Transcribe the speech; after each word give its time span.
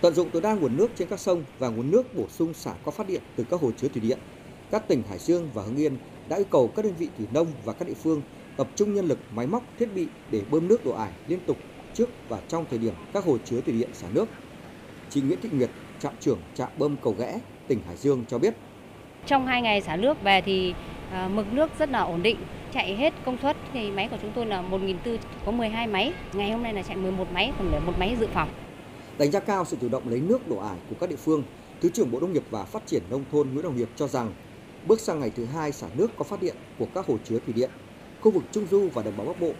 Tận 0.00 0.14
dụng 0.14 0.30
tối 0.30 0.42
đa 0.42 0.54
nguồn 0.54 0.76
nước 0.76 0.90
trên 0.94 1.08
các 1.08 1.20
sông 1.20 1.44
và 1.58 1.68
nguồn 1.68 1.90
nước 1.90 2.14
bổ 2.14 2.28
sung 2.28 2.54
xả 2.54 2.72
qua 2.84 2.92
phát 2.96 3.06
điện 3.06 3.22
từ 3.36 3.44
các 3.50 3.60
hồ 3.60 3.70
chứa 3.76 3.88
thủy 3.88 4.00
điện, 4.00 4.18
các 4.70 4.88
tỉnh 4.88 5.02
Hải 5.08 5.18
Dương 5.18 5.50
và 5.54 5.62
Hưng 5.62 5.76
Yên 5.76 5.96
đã 6.28 6.36
yêu 6.36 6.44
cầu 6.50 6.68
các 6.68 6.84
đơn 6.84 6.94
vị 6.98 7.08
thủy 7.16 7.26
nông 7.32 7.46
và 7.64 7.72
các 7.72 7.88
địa 7.88 7.94
phương 7.94 8.22
tập 8.56 8.68
trung 8.74 8.94
nhân 8.94 9.04
lực, 9.04 9.18
máy 9.30 9.46
móc, 9.46 9.62
thiết 9.78 9.86
bị 9.94 10.06
để 10.30 10.42
bơm 10.50 10.68
nước 10.68 10.84
đổ 10.84 10.92
ải 10.92 11.10
liên 11.26 11.38
tục 11.46 11.56
trước 11.94 12.08
và 12.28 12.40
trong 12.48 12.64
thời 12.70 12.78
điểm 12.78 12.94
các 13.12 13.24
hồ 13.24 13.38
chứa 13.44 13.60
thủy 13.60 13.74
điện 13.74 13.90
xả 13.92 14.06
nước. 14.12 14.28
Chị 15.08 15.20
Nguyễn 15.20 15.40
Thị 15.40 15.48
Nguyệt, 15.52 15.70
trạm 15.98 16.12
trưởng 16.20 16.38
trạm 16.54 16.68
bơm 16.76 16.96
cầu 16.96 17.14
ghẽ, 17.18 17.40
tỉnh 17.66 17.82
Hải 17.86 17.96
Dương 17.96 18.24
cho 18.28 18.38
biết. 18.38 18.54
Trong 19.26 19.46
2 19.46 19.62
ngày 19.62 19.80
xả 19.80 19.96
nước 19.96 20.22
về 20.22 20.40
thì 20.40 20.74
à, 21.10 21.28
mực 21.28 21.52
nước 21.52 21.70
rất 21.78 21.90
là 21.90 22.00
ổn 22.00 22.22
định, 22.22 22.36
chạy 22.72 22.96
hết 22.96 23.14
công 23.24 23.38
suất 23.42 23.56
thì 23.72 23.90
máy 23.90 24.08
của 24.10 24.16
chúng 24.22 24.32
tôi 24.34 24.46
là 24.46 24.62
1.400 24.62 25.18
có 25.44 25.52
12 25.52 25.86
máy, 25.86 26.12
ngày 26.32 26.50
hôm 26.50 26.62
nay 26.62 26.74
là 26.74 26.82
chạy 26.82 26.96
11 26.96 27.32
máy, 27.32 27.52
còn 27.58 27.70
để 27.70 27.80
một 27.80 27.98
máy 27.98 28.16
dự 28.20 28.26
phòng. 28.34 28.48
Đánh 29.18 29.30
giá 29.30 29.40
cao 29.40 29.64
sự 29.64 29.76
chủ 29.80 29.88
động 29.88 30.08
lấy 30.08 30.20
nước 30.20 30.48
đổ 30.48 30.56
ải 30.56 30.76
của 30.90 30.96
các 31.00 31.10
địa 31.10 31.16
phương, 31.16 31.42
Thứ 31.80 31.88
trưởng 31.88 32.10
Bộ 32.10 32.20
Nông 32.20 32.32
nghiệp 32.32 32.42
và 32.50 32.64
Phát 32.64 32.86
triển 32.86 33.02
Nông 33.10 33.24
thôn 33.32 33.48
Nguyễn 33.48 33.62
Đồng 33.62 33.76
Hiệp 33.76 33.88
cho 33.96 34.08
rằng 34.08 34.34
bước 34.86 35.00
sang 35.00 35.20
ngày 35.20 35.30
thứ 35.36 35.44
hai 35.44 35.72
xả 35.72 35.86
nước 35.94 36.10
có 36.16 36.24
phát 36.24 36.42
điện 36.42 36.56
của 36.78 36.86
các 36.94 37.06
hồ 37.06 37.16
chứa 37.24 37.38
thủy 37.38 37.54
điện, 37.54 37.70
khu 38.20 38.30
vực 38.30 38.42
Trung 38.52 38.66
Du 38.66 38.88
và 38.94 39.02
đồng 39.02 39.16
bằng 39.16 39.26
Bắc 39.26 39.40
Bộ 39.40 39.52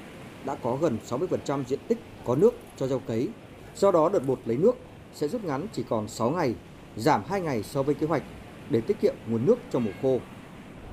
đã 0.44 0.54
có 0.62 0.76
gần 0.76 0.98
60% 1.08 1.64
diện 1.64 1.78
tích 1.88 1.98
có 2.24 2.36
nước 2.36 2.54
cho 2.76 2.86
gieo 2.86 2.98
cấy. 2.98 3.28
Do 3.74 3.90
đó 3.90 4.10
đợt 4.12 4.24
một 4.26 4.40
lấy 4.44 4.56
nước 4.56 4.76
sẽ 5.14 5.28
rút 5.28 5.44
ngắn 5.44 5.66
chỉ 5.72 5.84
còn 5.88 6.08
6 6.08 6.30
ngày, 6.30 6.54
giảm 6.96 7.22
2 7.28 7.40
ngày 7.40 7.62
so 7.62 7.82
với 7.82 7.94
kế 7.94 8.06
hoạch 8.06 8.22
để 8.70 8.80
tiết 8.80 9.00
kiệm 9.00 9.14
nguồn 9.26 9.46
nước 9.46 9.58
cho 9.72 9.78
mùa 9.78 9.92
khô. 10.02 10.20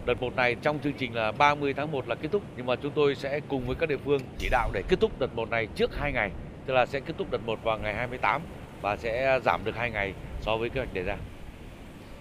Đợt 0.06 0.22
một 0.22 0.36
này 0.36 0.56
trong 0.62 0.80
chương 0.84 0.94
trình 0.94 1.14
là 1.14 1.32
30 1.32 1.74
tháng 1.74 1.92
1 1.92 2.08
là 2.08 2.16
kết 2.16 2.30
thúc 2.32 2.42
nhưng 2.58 2.66
mà 2.66 2.76
chúng 2.76 2.92
tôi 2.96 3.16
sẽ 3.16 3.40
cùng 3.48 3.68
với 3.68 3.76
các 3.76 3.90
địa 3.90 3.98
phương 4.06 4.22
chỉ 4.38 4.48
đạo 4.52 4.70
để 4.74 4.84
kết 4.90 5.00
thúc 5.00 5.20
đợt 5.20 5.36
một 5.36 5.50
này 5.50 5.68
trước 5.76 5.96
2 5.96 6.12
ngày, 6.12 6.32
tức 6.66 6.74
là 6.74 6.86
sẽ 6.86 7.00
kết 7.00 7.14
thúc 7.18 7.32
đợt 7.32 7.46
một 7.46 7.60
vào 7.64 7.80
ngày 7.80 7.94
28 7.94 8.42
và 8.82 8.98
sẽ 8.98 9.40
giảm 9.46 9.62
được 9.66 9.76
2 9.76 9.92
ngày 9.92 10.14
so 10.42 10.58
với 10.58 10.70
kế 10.70 10.80
hoạch 10.80 10.94
đề 10.94 11.04
ra. 11.04 11.18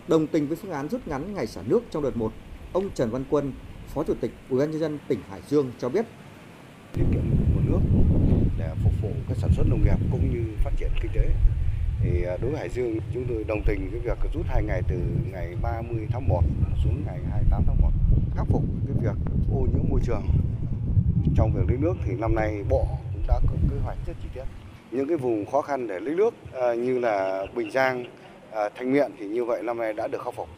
Đồng 0.09 0.27
tình 0.27 0.47
với 0.49 0.57
phương 0.57 0.73
án 0.73 0.89
rút 0.89 1.09
ngắn 1.09 1.35
ngày 1.35 1.47
xả 1.47 1.61
nước 1.67 1.81
trong 1.91 2.03
đợt 2.03 2.17
1, 2.17 2.33
ông 2.73 2.91
Trần 2.95 3.11
Văn 3.11 3.25
Quân, 3.31 3.53
Phó 3.87 4.05
Chủ 4.05 4.15
tịch 4.21 4.31
Ủy 4.51 4.61
ban 4.61 4.71
nhân 4.71 4.81
dân 4.81 4.99
tỉnh 5.09 5.21
Hải 5.31 5.41
Dương 5.49 5.73
cho 5.79 5.89
biết 5.89 6.05
tiết 6.93 7.05
kiệm 7.13 7.23
nguồn 7.55 7.71
nước 7.71 7.81
để 8.59 8.71
phục 8.83 8.93
vụ 9.03 9.11
cái 9.29 9.37
sản 9.37 9.51
xuất 9.57 9.67
nông 9.71 9.85
nghiệp 9.85 9.99
cũng 10.11 10.31
như 10.35 10.45
phát 10.65 10.71
triển 10.77 10.91
kinh 11.03 11.11
tế. 11.15 11.29
Thì 12.01 12.25
à, 12.25 12.37
đối 12.43 12.51
với 12.51 12.61
Hải 12.61 12.69
Dương 12.69 12.99
chúng 13.15 13.25
tôi 13.29 13.45
đồng 13.45 13.63
tình 13.67 13.91
cái 13.91 14.01
việc 14.01 14.19
rút 14.35 14.47
2 14.49 14.63
ngày 14.63 14.83
từ 14.89 14.97
ngày 15.33 15.55
30 15.63 16.07
tháng 16.11 16.29
1 16.29 16.43
xuống 16.85 17.03
ngày 17.07 17.19
28 17.31 17.63
tháng 17.67 17.77
1 17.81 17.91
khắc 18.37 18.47
phục 18.47 18.63
cái 18.87 18.97
việc 19.01 19.33
ô 19.55 19.61
nhiễm 19.61 19.85
môi 19.89 20.01
trường 20.05 20.23
trong 21.37 21.53
việc 21.53 21.63
lấy 21.69 21.79
nước 21.79 21.95
thì 22.05 22.13
năm 22.15 22.35
nay 22.35 22.65
bộ 22.69 22.87
đã 23.29 23.41
có 23.49 23.55
kế 23.71 23.77
hoạch 23.85 23.99
rất 24.07 24.15
chi 24.23 24.29
tiết 24.35 24.45
những 24.91 25.09
cái 25.09 25.17
vùng 25.17 25.47
khó 25.47 25.61
khăn 25.61 25.87
để 25.87 26.01
lấy 26.01 26.15
nước 26.15 26.35
à, 26.53 26.75
như 26.75 26.99
là 26.99 27.47
Bình 27.55 27.71
Giang, 27.71 28.05
à, 28.53 28.69
Thanh 28.75 28.93
Miện 28.93 29.13
thì 29.19 29.29
như 29.29 29.45
vậy 29.45 29.63
năm 29.63 29.79
nay 29.79 29.93
đã 29.93 30.07
được 30.07 30.23
khắc 30.23 30.35
phục. 30.35 30.49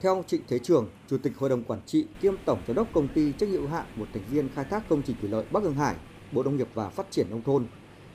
Theo 0.00 0.14
ông 0.14 0.24
Trịnh 0.24 0.42
Thế 0.48 0.58
Trường, 0.58 0.88
Chủ 1.10 1.18
tịch 1.18 1.32
Hội 1.36 1.50
đồng 1.50 1.62
Quản 1.62 1.80
trị 1.86 2.06
kiêm 2.20 2.34
Tổng 2.44 2.58
Giám 2.66 2.76
đốc 2.76 2.88
Công 2.92 3.08
ty 3.08 3.32
trách 3.32 3.48
nhiệm 3.48 3.60
hữu 3.60 3.70
hạn 3.70 3.86
một 3.96 4.06
thành 4.14 4.22
viên 4.30 4.48
khai 4.54 4.64
thác 4.64 4.88
công 4.88 5.02
trình 5.02 5.16
thủy 5.20 5.30
lợi 5.30 5.44
Bắc 5.50 5.62
Hưng 5.62 5.74
Hải, 5.74 5.94
Bộ 6.32 6.42
Nông 6.42 6.56
nghiệp 6.56 6.68
và 6.74 6.88
Phát 6.88 7.06
triển 7.10 7.26
Nông 7.30 7.42
thôn, 7.42 7.66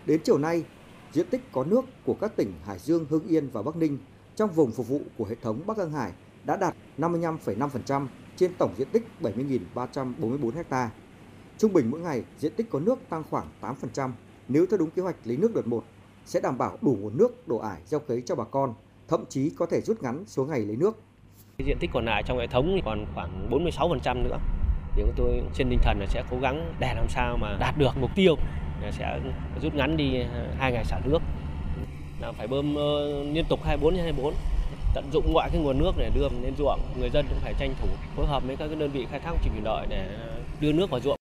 đến 0.05 0.19
chiều 0.23 0.37
nay, 0.37 0.63
diện 1.11 1.27
tích 1.29 1.41
có 1.51 1.63
nước 1.63 1.85
của 2.05 2.13
các 2.13 2.35
tỉnh 2.35 2.53
Hải 2.65 2.79
Dương, 2.79 3.05
Hưng 3.09 3.27
Yên 3.27 3.49
và 3.53 3.61
Bắc 3.61 3.75
Ninh 3.75 3.97
trong 4.35 4.49
vùng 4.49 4.71
phục 4.71 4.87
vụ 4.87 5.01
của 5.17 5.25
hệ 5.25 5.35
thống 5.41 5.61
Bắc 5.65 5.77
Hưng 5.77 5.91
Hải 5.91 6.11
đã 6.45 6.57
đạt 6.57 6.75
55,5% 6.97 8.07
trên 8.35 8.51
tổng 8.57 8.73
diện 8.77 8.87
tích 8.91 9.03
70.344 9.21 10.51
ha. 10.69 10.89
Trung 11.59 11.73
bình 11.73 11.91
mỗi 11.91 11.99
ngày, 11.99 12.23
diện 12.37 12.51
tích 12.55 12.69
có 12.69 12.79
nước 12.79 12.99
tăng 13.09 13.23
khoảng 13.29 13.47
8%. 13.61 14.11
Nếu 14.47 14.65
theo 14.69 14.77
đúng 14.77 14.89
kế 14.89 15.01
hoạch 15.01 15.15
lấy 15.25 15.37
nước 15.37 15.55
đợt 15.55 15.67
1, 15.67 15.83
sẽ 16.25 16.39
đảm 16.43 16.57
bảo 16.57 16.77
đủ 16.81 16.97
nguồn 17.01 17.17
nước 17.17 17.47
đổ 17.47 17.57
ải 17.57 17.81
gieo 17.85 17.99
cấy 17.99 18.23
cho 18.25 18.35
bà 18.35 18.43
con, 18.43 18.73
thậm 19.07 19.23
chí 19.29 19.49
có 19.49 19.65
thể 19.65 19.81
rút 19.81 20.03
ngắn 20.03 20.23
số 20.27 20.45
ngày 20.45 20.59
lấy 20.59 20.75
nước. 20.75 21.03
Cái 21.57 21.67
diện 21.67 21.77
tích 21.79 21.89
còn 21.93 22.05
lại 22.05 22.23
trong 22.25 22.37
hệ 22.39 22.47
thống 22.47 22.79
còn 22.85 23.05
khoảng 23.15 23.49
46% 23.49 24.23
nữa. 24.23 24.37
Thì 24.95 25.03
chúng 25.03 25.13
tôi 25.17 25.41
trên 25.53 25.69
tinh 25.69 25.79
thần 25.83 25.99
là 25.99 26.05
sẽ 26.05 26.23
cố 26.31 26.37
gắng 26.41 26.73
để 26.79 26.93
làm 26.95 27.05
sao 27.09 27.37
mà 27.37 27.57
đạt 27.59 27.77
được 27.77 27.91
mục 28.01 28.11
tiêu 28.15 28.35
là 28.81 28.91
sẽ 28.91 29.19
rút 29.61 29.75
ngắn 29.75 29.97
đi 29.97 30.23
hai 30.57 30.71
ngày 30.71 30.85
xả 30.85 30.99
nước. 31.05 31.19
Là 32.21 32.31
phải 32.31 32.47
bơm 32.47 32.75
ờ, 32.75 33.23
liên 33.23 33.45
tục 33.49 33.59
24 33.63 33.93
trên 33.93 34.03
24 34.03 34.33
tận 34.93 35.09
dụng 35.11 35.33
mọi 35.33 35.49
cái 35.49 35.61
nguồn 35.61 35.79
nước 35.79 35.91
để 35.97 36.11
đưa 36.15 36.29
lên 36.43 36.53
ruộng 36.57 36.79
người 36.99 37.09
dân 37.09 37.25
cũng 37.29 37.39
phải 37.39 37.53
tranh 37.59 37.73
thủ 37.81 37.87
phối 38.15 38.25
hợp 38.25 38.43
với 38.47 38.55
các 38.55 38.69
đơn 38.79 38.91
vị 38.91 39.07
khai 39.11 39.19
thác 39.19 39.31
thủy 39.43 39.61
lợi 39.63 39.87
để 39.89 40.07
đưa 40.61 40.73
nước 40.73 40.89
vào 40.89 40.99
ruộng 40.99 41.18